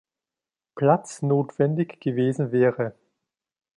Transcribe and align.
Platz 0.73 1.21
notwendig 1.21 1.99
gewesen 2.01 2.51
wäre. 2.51 2.95